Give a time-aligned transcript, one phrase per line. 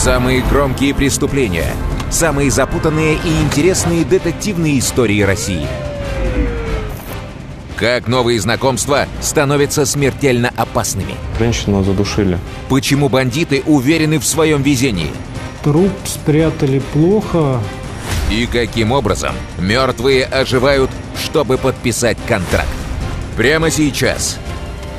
[0.00, 1.74] Самые громкие преступления.
[2.10, 5.66] Самые запутанные и интересные детективные истории России.
[7.76, 11.16] Как новые знакомства становятся смертельно опасными.
[11.38, 12.38] Женщину задушили.
[12.70, 15.10] Почему бандиты уверены в своем везении?
[15.62, 17.60] Труп спрятали плохо.
[18.30, 20.90] И каким образом мертвые оживают,
[21.22, 22.70] чтобы подписать контракт?
[23.36, 24.38] Прямо сейчас.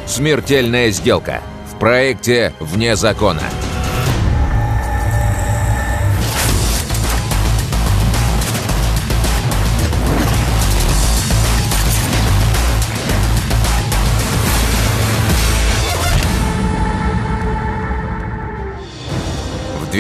[0.05, 1.41] Смертельная сделка
[1.73, 3.41] в проекте «Вне закона».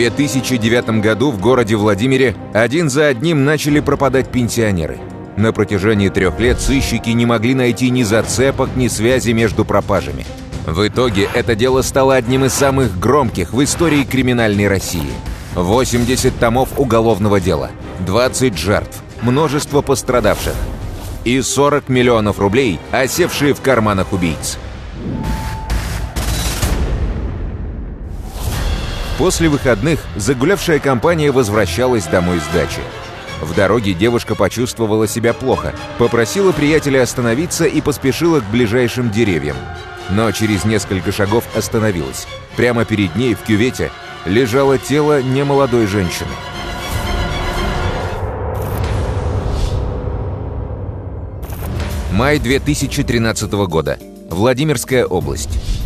[0.09, 4.97] 2009 году в городе Владимире один за одним начали пропадать пенсионеры.
[5.37, 10.25] На протяжении трех лет сыщики не могли найти ни зацепок, ни связи между пропажами.
[10.65, 15.09] В итоге это дело стало одним из самых громких в истории криминальной России.
[15.53, 20.55] 80 томов уголовного дела, 20 жертв, множество пострадавших
[21.25, 24.57] и 40 миллионов рублей, осевшие в карманах убийц.
[29.21, 32.81] После выходных загулявшая компания возвращалась домой с дачи.
[33.39, 39.57] В дороге девушка почувствовала себя плохо, попросила приятеля остановиться и поспешила к ближайшим деревьям.
[40.09, 42.25] Но через несколько шагов остановилась.
[42.55, 43.91] Прямо перед ней в кювете
[44.25, 46.31] лежало тело немолодой женщины.
[52.11, 53.99] Май 2013 года.
[54.31, 55.80] Владимирская область.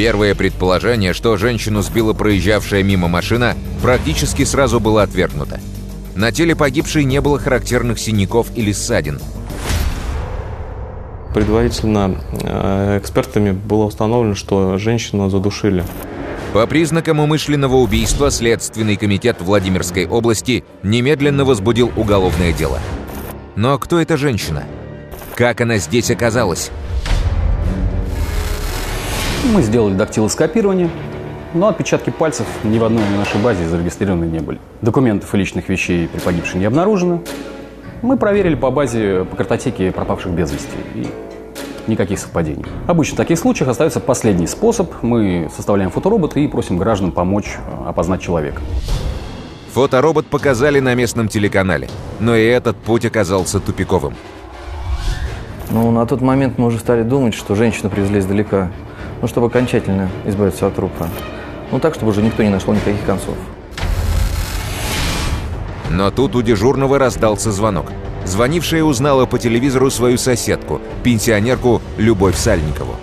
[0.00, 5.60] Первое предположение, что женщину сбила проезжавшая мимо машина, практически сразу было отвергнуто.
[6.14, 9.20] На теле погибшей не было характерных синяков или ссадин.
[11.34, 15.84] Предварительно э, экспертами было установлено, что женщину задушили.
[16.54, 22.78] По признакам умышленного убийства Следственный комитет Владимирской области немедленно возбудил уголовное дело.
[23.54, 24.64] Но кто эта женщина?
[25.34, 26.70] Как она здесь оказалась?
[29.44, 30.90] Мы сделали дактилоскопирование,
[31.54, 34.60] но отпечатки пальцев ни в одной нашей базе зарегистрированы не были.
[34.82, 37.22] Документов и личных вещей при погибшей не обнаружено.
[38.02, 40.76] Мы проверили по базе по картотеке пропавших без вести.
[40.94, 41.08] И
[41.86, 42.64] никаких совпадений.
[42.86, 44.92] Обычно в таких случаях остается последний способ.
[45.02, 48.60] Мы составляем фоторобот и просим граждан помочь э, опознать человека.
[49.72, 54.14] Фоторобот показали на местном телеканале, но и этот путь оказался тупиковым.
[55.70, 58.70] Ну, на тот момент мы уже стали думать, что женщину привезли издалека,
[59.20, 61.08] ну, чтобы окончательно избавиться от трупа.
[61.70, 63.36] Ну, так, чтобы уже никто не нашел никаких концов.
[65.90, 67.86] Но тут у дежурного раздался звонок.
[68.24, 72.94] Звонившая узнала по телевизору свою соседку, пенсионерку Любовь Сальникову.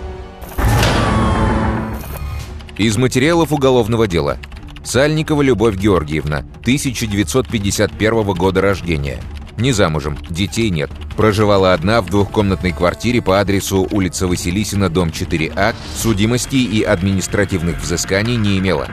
[2.76, 4.38] Из материалов уголовного дела.
[4.84, 9.18] Сальникова Любовь Георгиевна, 1951 года рождения.
[9.58, 10.88] Не замужем, детей нет.
[11.16, 18.36] Проживала одна в двухкомнатной квартире по адресу улица Василисина, дом 4А, судимостей и административных взысканий
[18.36, 18.86] не имела.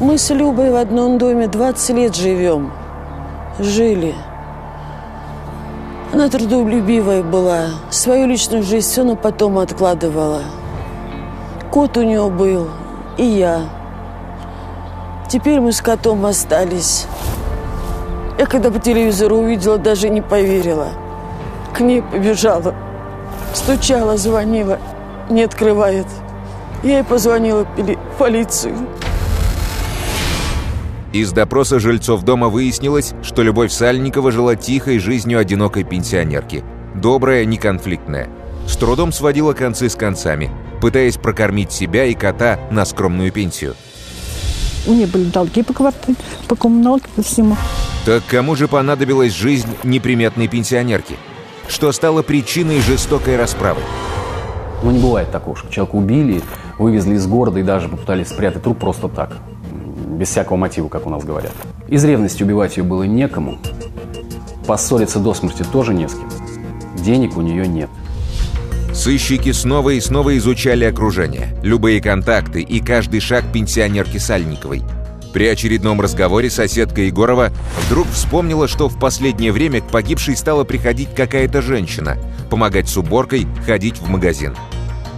[0.00, 2.72] Мы с Любой в одном доме 20 лет живем.
[3.58, 4.14] Жили.
[6.12, 7.66] Она трудолюбивая была.
[7.90, 10.42] Свою личную жизнь все на потом откладывала.
[11.70, 12.70] Кот у нее был,
[13.18, 13.68] и я.
[15.28, 17.06] Теперь мы с котом остались.
[18.38, 20.88] Я когда по телевизору увидела, даже не поверила.
[21.72, 22.74] К ней побежала.
[23.54, 24.78] Стучала, звонила.
[25.30, 26.06] Не открывает.
[26.82, 28.76] Я ей позвонила в полицию.
[31.12, 36.62] Из допроса жильцов дома выяснилось, что Любовь Сальникова жила тихой жизнью одинокой пенсионерки.
[36.94, 38.28] Добрая, неконфликтная.
[38.66, 40.50] С трудом сводила концы с концами,
[40.82, 43.76] пытаясь прокормить себя и кота на скромную пенсию.
[44.86, 47.56] У нее были долги по квартире, по коммуналке, по всему.
[48.06, 51.16] Так кому же понадобилась жизнь неприметной пенсионерки?
[51.66, 53.80] Что стало причиной жестокой расправы?
[54.84, 56.40] Ну, не бывает такого, что человека убили,
[56.78, 59.36] вывезли из города и даже попытались спрятать труп просто так.
[60.06, 61.50] Без всякого мотива, как у нас говорят.
[61.88, 63.58] Из ревности убивать ее было некому.
[64.68, 66.30] Поссориться до смерти тоже не с кем.
[67.02, 67.90] Денег у нее нет.
[68.94, 74.84] Сыщики снова и снова изучали окружение, любые контакты и каждый шаг пенсионерки Сальниковой.
[75.36, 77.52] При очередном разговоре соседка Егорова
[77.84, 82.16] вдруг вспомнила, что в последнее время к погибшей стала приходить какая-то женщина,
[82.48, 84.56] помогать с уборкой, ходить в магазин.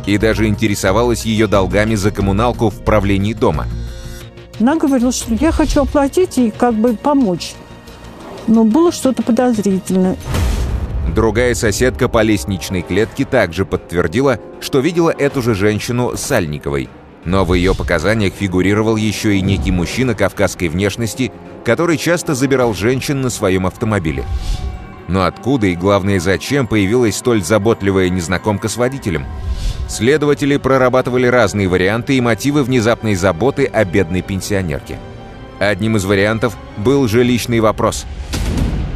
[0.07, 3.69] И даже интересовалась ее долгами за коммуналку в правлении дома.
[4.59, 7.55] Она говорила, что я хочу оплатить и как бы помочь.
[8.49, 10.17] Но было что-то подозрительное.
[11.15, 16.89] Другая соседка по лестничной клетке также подтвердила, что видела эту же женщину Сальниковой.
[17.25, 21.33] Но в ее показаниях фигурировал еще и некий мужчина кавказской внешности,
[21.65, 24.25] который часто забирал женщин на своем автомобиле.
[25.09, 29.25] Но откуда и, главное, зачем появилась столь заботливая незнакомка с водителем?
[29.89, 34.99] Следователи прорабатывали разные варианты и мотивы внезапной заботы о бедной пенсионерке.
[35.59, 38.07] Одним из вариантов был жилищный вопрос.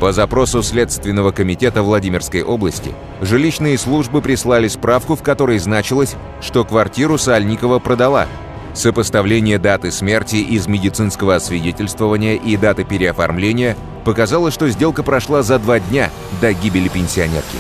[0.03, 7.19] По запросу Следственного комитета Владимирской области жилищные службы прислали справку, в которой значилось, что квартиру
[7.19, 8.27] Сальникова продала.
[8.75, 15.79] Сопоставление даты смерти из медицинского освидетельствования и даты переоформления показало, что сделка прошла за два
[15.79, 16.11] дня
[16.41, 17.59] до гибели пенсионерки.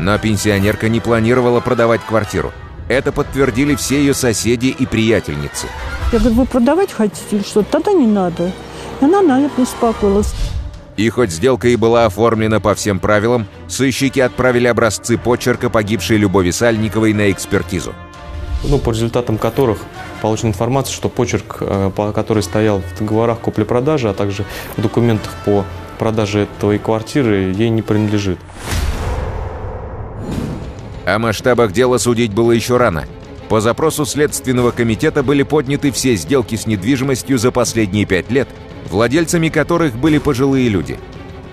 [0.00, 2.50] Но пенсионерка не планировала продавать квартиру.
[2.88, 5.68] Это подтвердили все ее соседи и приятельницы.
[6.12, 7.62] Я говорю, вы продавать хотите или что?
[7.62, 8.50] Тогда не надо.
[9.00, 10.34] И она, наверное, успокоилась.
[11.00, 16.50] И хоть сделка и была оформлена по всем правилам, сыщики отправили образцы почерка погибшей Любови
[16.50, 17.94] Сальниковой на экспертизу.
[18.64, 19.78] Ну, по результатам которых
[20.20, 24.44] получена информация, что почерк, э, который стоял в договорах купли-продажи, а также
[24.76, 25.64] в документах по
[25.98, 28.38] продаже этой квартиры, ей не принадлежит.
[31.06, 33.06] О масштабах дела судить было еще рано.
[33.48, 38.48] По запросу Следственного комитета были подняты все сделки с недвижимостью за последние пять лет,
[38.90, 40.98] владельцами которых были пожилые люди.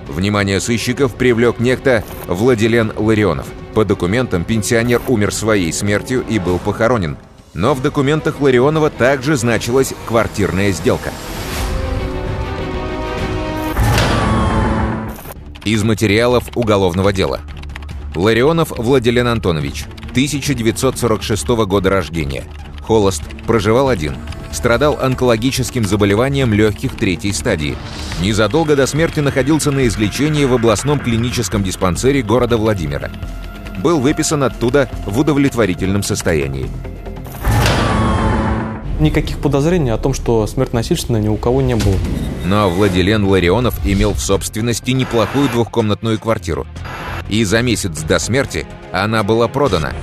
[0.08, 3.48] Внимание сыщиков привлек некто Владилен Ларионов.
[3.74, 7.18] По документам пенсионер умер своей смертью и был похоронен.
[7.54, 11.12] Но в документах Ларионова также значилась квартирная сделка.
[15.66, 17.42] Из материалов уголовного дела.
[18.16, 22.46] Ларионов Владилен Антонович, 1946 года рождения.
[22.82, 24.16] Холост, проживал один.
[24.58, 27.78] Страдал онкологическим заболеванием легких третьей стадии.
[28.24, 33.12] Незадолго до смерти находился на излечении в областном клиническом диспансере города Владимира.
[33.84, 36.68] Был выписан оттуда в удовлетворительном состоянии.
[39.00, 41.96] Никаких подозрений о том, что смерть насильственная ни у кого не было.
[42.44, 46.66] Но Владилен Ларионов имел в собственности неплохую двухкомнатную квартиру.
[47.30, 49.94] И за месяц до смерти она была продана.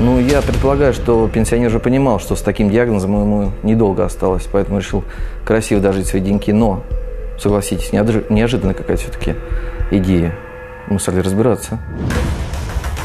[0.00, 4.78] Ну, я предполагаю, что пенсионер же понимал, что с таким диагнозом ему недолго осталось, поэтому
[4.78, 5.02] решил
[5.44, 6.52] красиво дожить свои деньги.
[6.52, 6.84] Но,
[7.38, 9.34] согласитесь, неожи- неожиданная какая-то все-таки
[9.90, 10.36] идея.
[10.86, 11.80] Мы стали разбираться.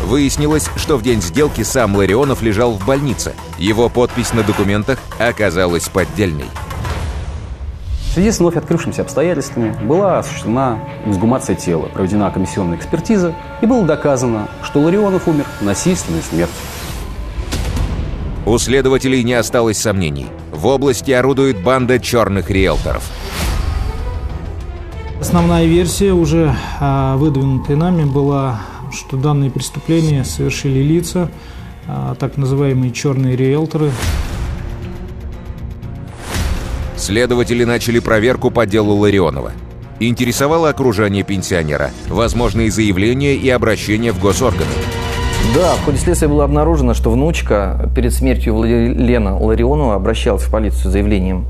[0.05, 3.33] Выяснилось, что в день сделки сам Ларионов лежал в больнице.
[3.57, 6.45] Его подпись на документах оказалась поддельной.
[8.09, 13.83] В связи с вновь открывшимися обстоятельствами была осуществлена эксгумация тела, проведена комиссионная экспертиза, и было
[13.83, 16.53] доказано, что Ларионов умер насильственной смертью.
[18.45, 20.27] У следователей не осталось сомнений.
[20.51, 23.09] В области орудует банда черных риэлторов.
[25.21, 28.59] Основная версия, уже а, выдвинутая нами, была,
[28.91, 31.31] что данные преступления совершили лица,
[31.87, 33.91] а, так называемые черные риэлторы.
[36.97, 39.53] Следователи начали проверку по делу Ларионова.
[40.01, 44.82] Интересовало окружение пенсионера, возможные заявления и обращения в госорганы.
[45.51, 50.89] Да, в ходе следствия было обнаружено, что внучка перед смертью Лена Ларионова обращалась в полицию
[50.89, 51.45] с заявлением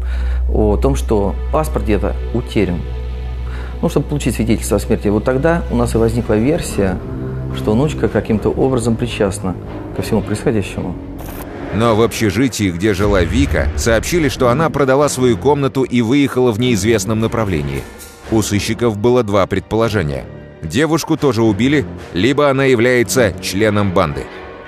[0.49, 2.81] о том, что паспорт где-то утерян.
[3.81, 5.07] Ну, чтобы получить свидетельство о смерти.
[5.09, 6.97] Вот тогда у нас и возникла версия,
[7.55, 9.55] что внучка каким-то образом причастна
[9.95, 10.95] ко всему происходящему.
[11.75, 16.59] Но в общежитии, где жила Вика, сообщили, что она продала свою комнату и выехала в
[16.59, 17.81] неизвестном направлении.
[18.31, 20.25] У сыщиков было два предположения.
[20.63, 24.25] Девушку тоже убили, либо она является членом банды.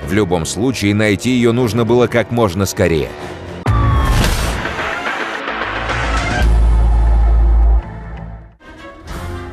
[0.08, 3.10] В любом случае, найти ее нужно было как можно скорее.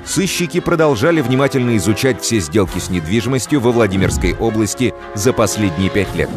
[0.05, 6.29] Сыщики продолжали внимательно изучать все сделки с недвижимостью во Владимирской области за последние пять лет.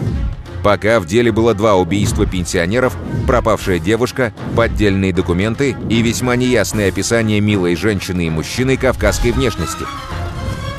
[0.65, 7.39] Пока в деле было два убийства пенсионеров, пропавшая девушка, поддельные документы и весьма неясное описание
[7.39, 9.86] милой женщины и мужчины кавказской внешности.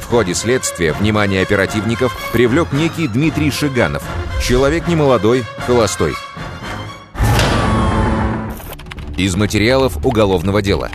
[0.00, 4.02] В ходе следствия внимание оперативников привлек некий Дмитрий Шиганов,
[4.42, 6.14] человек немолодой, холостой.
[9.16, 10.90] Из материалов уголовного дела.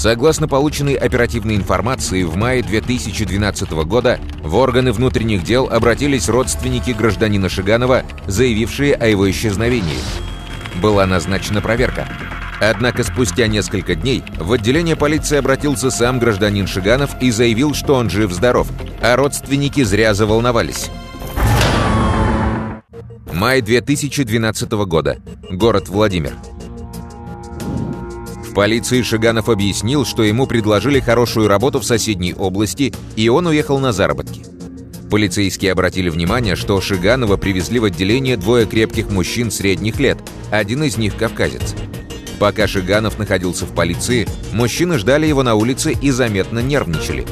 [0.00, 7.50] Согласно полученной оперативной информации, в мае 2012 года в органы внутренних дел обратились родственники гражданина
[7.50, 9.98] Шиганова, заявившие о его исчезновении.
[10.80, 12.08] Была назначена проверка.
[12.62, 18.08] Однако спустя несколько дней в отделение полиции обратился сам гражданин Шиганов и заявил, что он
[18.08, 18.68] жив-здоров,
[19.02, 20.88] а родственники зря заволновались.
[23.34, 25.18] Май 2012 года.
[25.50, 26.32] Город Владимир.
[28.50, 33.78] В полиции Шиганов объяснил, что ему предложили хорошую работу в соседней области, и он уехал
[33.78, 34.42] на заработки.
[35.08, 40.18] Полицейские обратили внимание, что Шиганова привезли в отделение двое крепких мужчин средних лет,
[40.50, 41.76] один из них кавказец.
[42.40, 47.26] Пока Шиганов находился в полиции, мужчины ждали его на улице и заметно нервничали.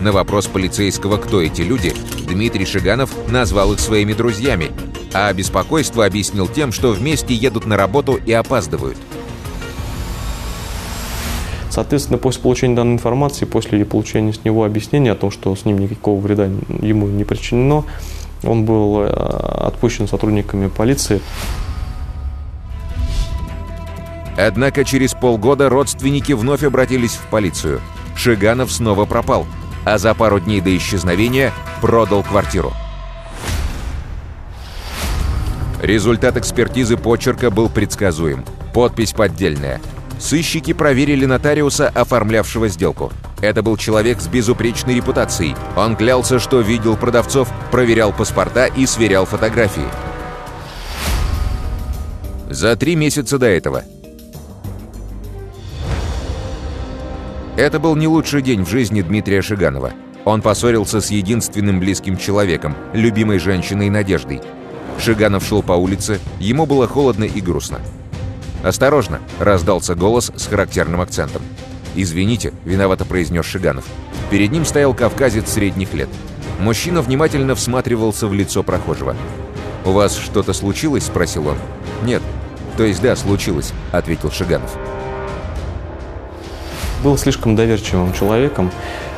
[0.00, 1.94] На вопрос полицейского, кто эти люди,
[2.28, 4.70] Дмитрий Шиганов назвал их своими друзьями,
[5.14, 8.98] а беспокойство объяснил тем, что вместе едут на работу и опаздывают.
[11.70, 15.78] Соответственно, после получения данной информации, после получения с него объяснения о том, что с ним
[15.78, 16.46] никакого вреда
[16.80, 17.84] ему не причинено,
[18.42, 21.20] он был э, отпущен сотрудниками полиции.
[24.36, 27.80] Однако через полгода родственники вновь обратились в полицию.
[28.16, 29.46] Шиганов снова пропал,
[29.84, 32.72] а за пару дней до исчезновения продал квартиру.
[35.82, 38.44] Результат экспертизы почерка был предсказуем.
[38.72, 39.80] Подпись поддельная–
[40.18, 43.12] Сыщики проверили нотариуса, оформлявшего сделку.
[43.40, 45.54] Это был человек с безупречной репутацией.
[45.76, 49.86] Он клялся, что видел продавцов, проверял паспорта и сверял фотографии.
[52.50, 53.84] За три месяца до этого.
[57.56, 59.92] Это был не лучший день в жизни Дмитрия Шиганова.
[60.24, 64.40] Он поссорился с единственным близким человеком, любимой женщиной Надеждой.
[64.98, 67.78] Шиганов шел по улице, ему было холодно и грустно.
[68.62, 71.42] «Осторожно!»– раздался голос с характерным акцентом.
[71.94, 73.84] «Извините»,– виновато произнес Шиганов.
[74.30, 76.08] Перед ним стоял кавказец средних лет.
[76.58, 79.16] Мужчина внимательно всматривался в лицо прохожего.
[79.84, 81.56] «У вас что-то случилось?»– спросил он.
[82.02, 82.22] «Нет».
[82.76, 84.76] «То есть да, случилось»,– ответил Шиганов.
[87.02, 88.70] Был слишком доверчивым человеком.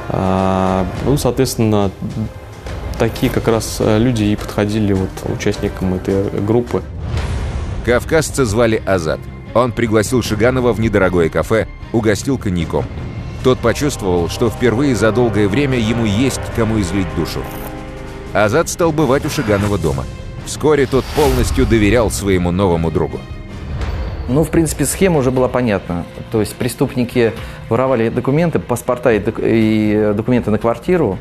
[0.09, 1.91] А, ну, соответственно,
[2.99, 6.83] такие как раз э, люди и подходили вот участникам этой группы.
[7.91, 9.19] Кавказца звали Азат.
[9.53, 12.85] Он пригласил Шиганова в недорогое кафе, угостил коньяком.
[13.43, 17.41] Тот почувствовал, что впервые за долгое время ему есть кому излить душу.
[18.33, 20.05] Азат стал бывать у Шиганова дома.
[20.47, 23.19] Вскоре тот полностью доверял своему новому другу.
[24.29, 26.07] Ну, в принципе, схема уже была понятна.
[26.31, 27.33] То есть преступники
[27.69, 31.19] воровали документы, паспорта и, и документы на квартиру,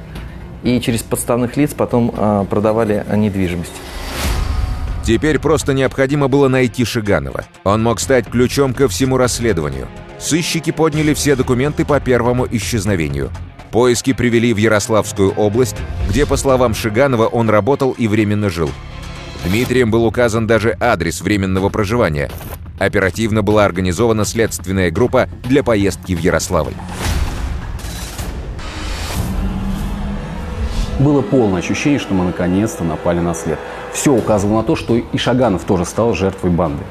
[0.61, 3.73] и через подставных лиц потом э, продавали недвижимость.
[5.09, 7.43] Теперь просто необходимо было найти Шиганова.
[7.63, 9.87] Он мог стать ключом ко всему расследованию.
[10.19, 13.31] Сыщики подняли все документы по первому исчезновению.
[13.71, 15.75] Поиски привели в Ярославскую область,
[16.07, 18.69] где, по словам Шиганова, он работал и временно жил.
[19.45, 22.29] Дмитрием был указан даже адрес временного проживания.
[22.77, 26.75] Оперативно была организована следственная группа для поездки в Ярославль.
[30.99, 33.57] Было полное ощущение, что мы наконец-то напали на след.
[33.93, 36.83] Все указывало на то, что и Шаганов тоже стал жертвой банды.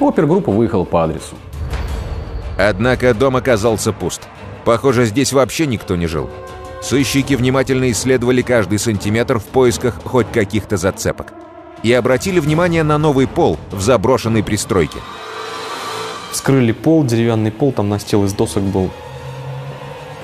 [0.00, 1.34] Опергруппа выехала по адресу.
[2.56, 4.22] Однако дом оказался пуст.
[4.64, 6.28] Похоже, здесь вообще никто не жил.
[6.82, 11.32] Сыщики внимательно исследовали каждый сантиметр в поисках хоть каких-то зацепок.
[11.82, 14.98] И обратили внимание на новый пол в заброшенной пристройке.
[16.32, 18.90] Вскрыли пол, деревянный пол, там настил из досок был.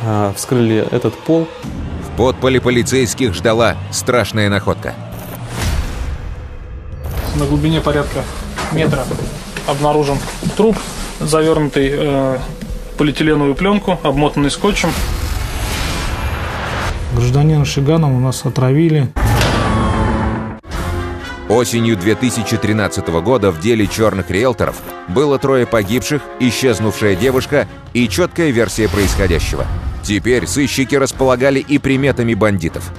[0.03, 1.49] А, вскрыли этот пол,
[2.03, 4.95] В подполе полицейских ждала страшная находка.
[7.37, 8.25] На глубине порядка
[8.73, 9.05] метра
[9.67, 10.19] обнаружен
[10.57, 10.77] труп,
[11.21, 12.39] завернутый э,
[12.97, 14.91] полиэтиленовую пленку, обмотанный скотчем.
[17.15, 19.09] Гражданина Шиганова у нас отравили.
[21.49, 28.89] Осенью 2013 года в деле черных риэлторов было трое погибших, исчезнувшая девушка и четкая версия
[28.89, 29.65] происходящего.
[30.03, 32.93] Теперь сыщики располагали и приметами бандитов.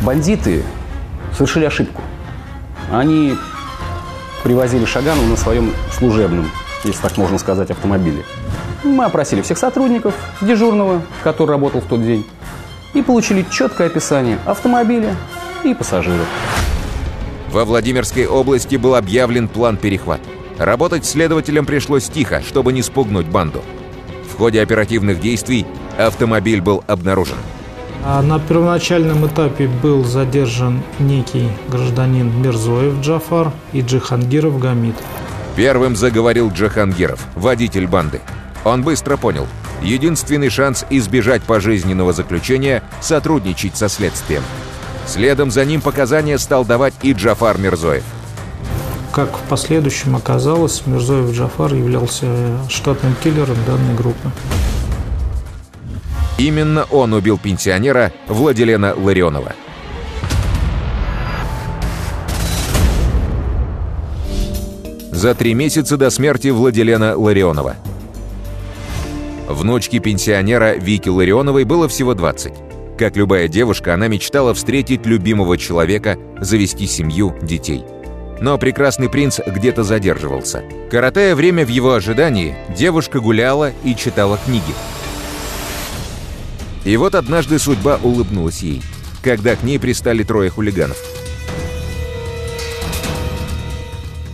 [0.00, 0.64] Бандиты
[1.32, 2.02] совершили ошибку.
[2.92, 3.34] Они
[4.44, 6.50] привозили Шаганова на своем служебном,
[6.84, 8.22] если так можно сказать, автомобиле.
[8.84, 12.26] Мы опросили всех сотрудников дежурного, который работал в тот день,
[12.92, 15.16] и получили четкое описание автомобиля
[15.64, 16.26] и пассажиров.
[17.50, 20.20] Во Владимирской области был объявлен план перехват.
[20.58, 23.62] Работать следователям пришлось тихо, чтобы не спугнуть банду.
[24.30, 27.36] В ходе оперативных действий автомобиль был обнаружен.
[28.04, 34.96] А на первоначальном этапе был задержан некий гражданин Мирзоев Джафар и Джихангиров Гамид.
[35.54, 38.20] Первым заговорил Джахангиров, водитель банды.
[38.64, 39.46] Он быстро понял,
[39.82, 44.42] единственный шанс избежать пожизненного заключения– сотрудничать со следствием.
[45.06, 48.04] Следом за ним показания стал давать и Джафар Мирзоев.
[49.12, 52.26] Как в последующем оказалось, Мирзоев Джафар являлся
[52.68, 54.30] штатным киллером данной группы.
[56.38, 59.54] Именно он убил пенсионера Владилена Ларионова.
[65.10, 67.76] За три месяца до смерти Владилена Ларионова.
[69.48, 72.52] Внучке пенсионера Вики Ларионовой было всего 20.
[72.98, 77.84] Как любая девушка, она мечтала встретить любимого человека, завести семью, детей.
[78.40, 80.64] Но прекрасный принц где-то задерживался.
[80.90, 84.74] Коротая время в его ожидании, девушка гуляла и читала книги.
[86.84, 88.82] И вот однажды судьба улыбнулась ей,
[89.22, 90.96] когда к ней пристали трое хулиганов.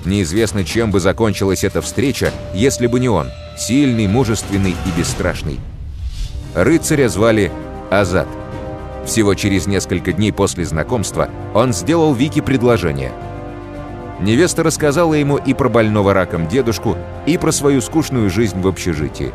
[0.04, 3.28] Неизвестно, чем бы закончилась эта встреча, если бы не он,
[3.58, 5.60] сильный, мужественный и бесстрашный.
[6.54, 7.52] Рыцаря звали
[7.90, 8.28] Азат.
[9.04, 13.12] Всего через несколько дней после знакомства он сделал Вике предложение.
[14.20, 19.32] Невеста рассказала ему и про больного раком дедушку, и про свою скучную жизнь в общежитии.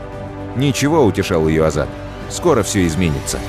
[0.56, 1.88] Ничего, утешал ее Азат,
[2.30, 3.40] скоро все изменится.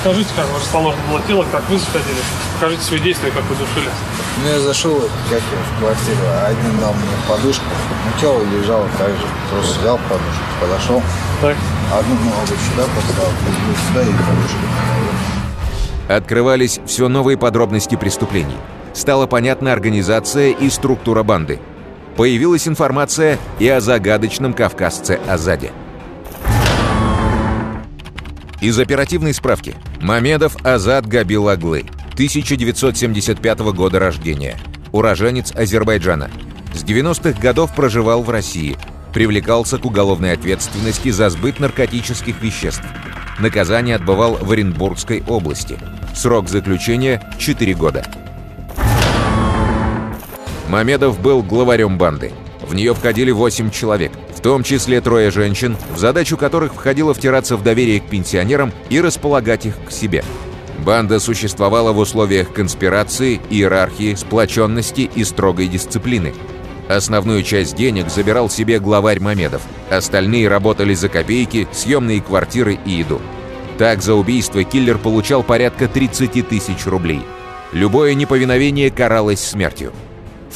[0.00, 2.20] Скажите, как расположено было тело, как вы заходили?
[2.54, 3.90] Покажите свои действия, как вы душили.
[4.42, 8.86] Ну, я зашел, как я, в квартиру, а один дал мне подушку, ну, тело лежало
[8.98, 11.02] так же, просто взял подушку, подошел,
[11.40, 11.56] Так.
[11.92, 13.32] одну ногу сюда поставил,
[13.88, 14.58] сюда и подушку.
[16.08, 18.56] Открывались все новые подробности преступлений.
[18.96, 21.60] Стала понятна организация и структура банды.
[22.16, 25.70] Появилась информация и о загадочном кавказце Азаде.
[28.62, 29.74] Из оперативной справки.
[30.00, 31.84] Мамедов Азад Габил Аглы.
[32.14, 34.56] 1975 года рождения.
[34.92, 36.30] Уроженец Азербайджана.
[36.72, 38.78] С 90-х годов проживал в России.
[39.12, 42.84] Привлекался к уголовной ответственности за сбыт наркотических веществ.
[43.40, 45.78] Наказание отбывал в Оренбургской области.
[46.14, 48.25] Срок заключения– 4 года.
[50.68, 52.32] Мамедов был главарем банды.
[52.66, 57.56] В нее входили 8 человек, в том числе трое женщин, в задачу которых входило втираться
[57.56, 60.24] в доверие к пенсионерам и располагать их к себе.
[60.78, 66.34] Банда существовала в условиях конспирации, иерархии, сплоченности и строгой дисциплины.
[66.88, 69.62] Основную часть денег забирал себе главарь Мамедов.
[69.90, 73.20] Остальные работали за копейки, съемные квартиры и еду.
[73.78, 77.22] Так за убийство киллер получал порядка 30 тысяч рублей.
[77.72, 79.92] Любое неповиновение каралось смертью.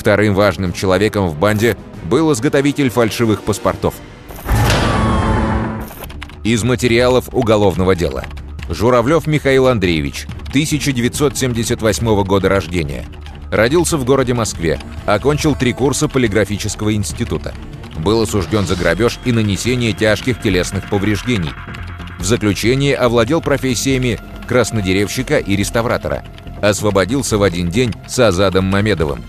[0.01, 3.93] Вторым важным человеком в банде был изготовитель фальшивых паспортов.
[6.43, 8.25] Из материалов уголовного дела.
[8.71, 13.05] Журавлев Михаил Андреевич, 1978 года рождения.
[13.53, 17.53] Родился в городе Москве, окончил три курса полиграфического института.
[17.99, 21.53] Был осужден за грабеж и нанесение тяжких телесных повреждений.
[22.19, 26.25] В заключении овладел профессиями краснодеревщика и реставратора.
[26.63, 29.23] Освободился в один день с Азадом Мамедовым.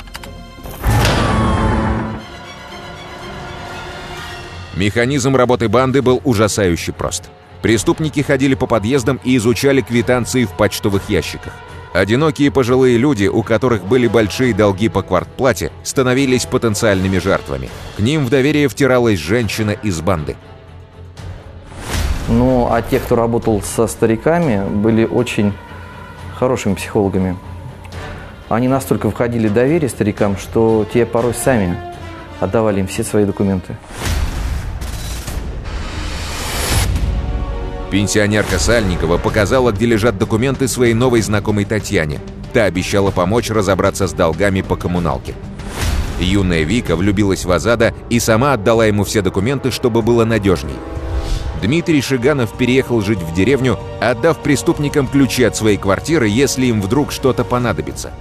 [4.76, 7.30] Механизм работы банды был ужасающе прост.
[7.62, 11.54] Преступники ходили по подъездам и изучали квитанции в почтовых ящиках.
[11.94, 17.70] Одинокие пожилые люди, у которых были большие долги по квартплате, становились потенциальными жертвами.
[17.98, 20.38] К ним в доверие втиралась женщина из банды.
[22.30, 25.52] Ну, а те, кто работал со стариками, были очень
[26.40, 27.38] хорошими психологами.
[28.48, 31.78] Они настолько входили в доверие старикам, что те порой сами
[32.40, 33.76] отдавали им все свои документы.
[37.92, 42.22] Пенсионерка Сальникова показала, где лежат документы своей новой знакомой Татьяне.
[42.54, 45.34] Та обещала помочь разобраться с долгами по коммуналке.
[46.18, 50.76] Юная Вика влюбилась в Азада и сама отдала ему все документы, чтобы было надежней.
[51.62, 57.12] Дмитрий Шиганов переехал жить в деревню, отдав преступникам ключи от своей квартиры, если им вдруг
[57.12, 58.12] что-то понадобится.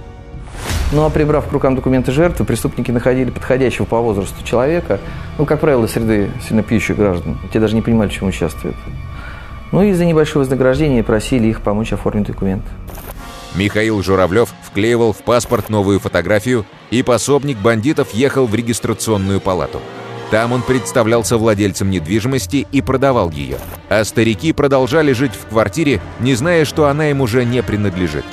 [0.91, 4.99] Ну а прибрав к рукам документы жертвы, преступники находили подходящего по возрасту человека,
[5.37, 7.39] ну, как правило, среды сильно пьющих граждан.
[7.53, 8.75] Те даже не понимали, чем участвуют.
[9.71, 12.63] Ну и за небольшое вознаграждение просили их помочь оформить документ.
[13.55, 19.79] Михаил Журавлев вклеивал в паспорт новую фотографию, и пособник бандитов ехал в регистрационную палату.
[20.29, 23.57] Там он представлялся владельцем недвижимости и продавал ее.
[23.89, 28.23] А старики продолжали жить в квартире, не зная, что она им уже не принадлежит.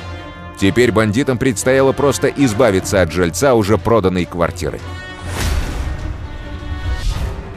[0.60, 4.78] Теперь бандитам предстояло просто избавиться от жильца уже проданной квартиры.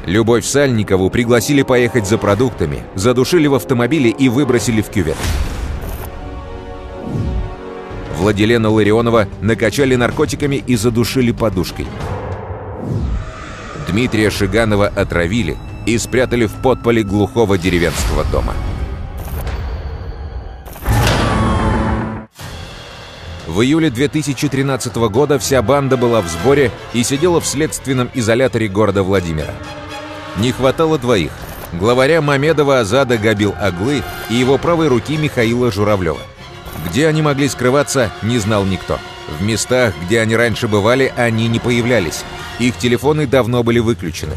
[0.06, 5.18] Любовь Сальникову пригласили поехать за продуктами, задушили в автомобиле и выбросили в кювет.
[8.18, 11.88] Владилена Ларионова накачали наркотиками и задушили подушкой.
[13.90, 18.54] Дмитрия Шиганова отравили и спрятали в подполе глухого деревенского дома.
[23.48, 29.04] В июле 2013 года вся банда была в сборе и сидела в следственном изоляторе города
[29.04, 29.54] Владимира.
[30.38, 31.32] Не хватало двоих–
[31.74, 36.20] главаря Мамедова Азада Габил Аглы и его правой руки Михаила Журавлева.
[36.90, 38.98] Где они могли скрываться, не знал никто.
[39.40, 42.24] В местах, где они раньше бывали, они не появлялись.
[42.60, 44.34] Их телефоны давно были выключены.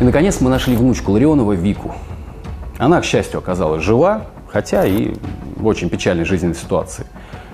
[0.00, 1.94] И, наконец, мы нашли внучку Ларионова Вику.
[2.78, 5.14] Она, к счастью, оказалась жива, хотя и
[5.56, 7.04] в очень печальной жизненной ситуации.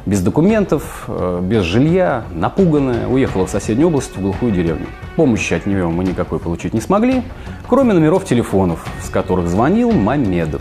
[0.06, 4.86] Без документов, э, без жилья, напуганная, уехала в соседнюю область, в глухую деревню.
[5.16, 7.22] Помощи от нее мы никакой получить не смогли,
[7.68, 10.60] кроме номеров телефонов, с которых звонил Мамедов.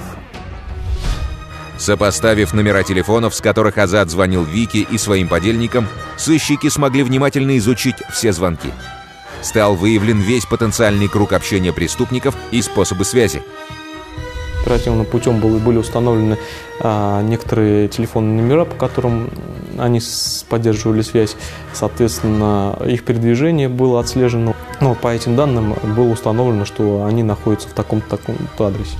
[1.78, 7.98] Сопоставив номера телефонов, с которых Азат звонил Вике и своим подельникам, сыщики смогли внимательно изучить
[8.14, 8.70] все звонки.
[9.42, 13.44] Стал выявлен весь потенциальный круг общения преступников и способы связи.
[14.64, 16.38] Оперативным путем были, были установлены
[16.80, 19.30] а, некоторые телефонные номера, по которым
[19.78, 20.00] они
[20.48, 21.36] поддерживали связь.
[21.74, 24.56] Соответственно, их передвижение было отслежено.
[24.80, 28.96] Но по этим данным было установлено, что они находятся в таком-то таком адресе.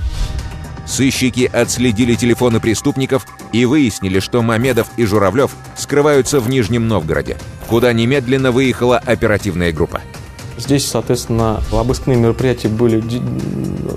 [0.86, 7.92] Сыщики отследили телефоны преступников и выяснили, что Мамедов и Журавлев скрываются в Нижнем Новгороде, куда
[7.94, 10.02] немедленно выехала оперативная группа.
[10.64, 13.04] Здесь, соответственно, обыскные мероприятия были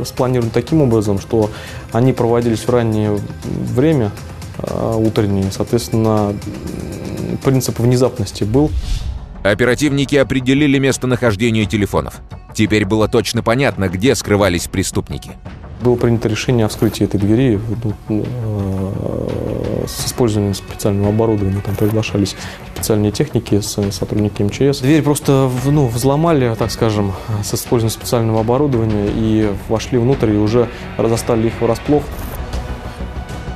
[0.03, 1.49] спланированы таким образом, что
[1.93, 4.11] они проводились в раннее время,
[4.57, 5.49] а, утреннее.
[5.49, 6.35] Соответственно,
[7.45, 8.69] принцип внезапности был.
[9.43, 12.19] Оперативники определили местонахождение телефонов.
[12.53, 15.31] Теперь было точно понятно, где скрывались преступники.
[15.81, 17.61] Было принято решение о вскрытии этой двери
[18.09, 19.56] э,
[19.87, 21.61] с использованием специального оборудования.
[21.65, 22.35] Там приглашались
[22.73, 24.79] специальные техники, сотрудники МЧС.
[24.79, 30.69] Дверь просто ну, взломали, так скажем, с использованием специального оборудования и вошли внутрь и уже
[30.97, 32.03] застали их врасплох.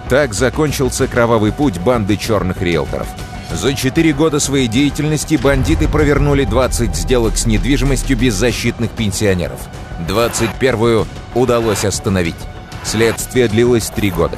[0.10, 3.08] Так закончился кровавый путь банды черных риэлторов.
[3.54, 9.60] За четыре года своей деятельности бандиты провернули 20 сделок с недвижимостью беззащитных пенсионеров.
[10.08, 12.36] 21-ю удалось остановить.
[12.84, 14.38] Следствие длилось три года.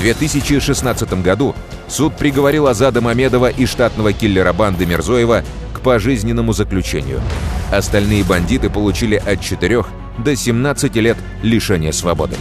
[0.00, 1.54] В 2016 году
[1.86, 7.20] суд приговорил Азада Мамедова и штатного киллера банды Мирзоева к пожизненному заключению.
[7.70, 9.84] Остальные бандиты получили от 4
[10.24, 12.36] до 17 лет лишения свободы.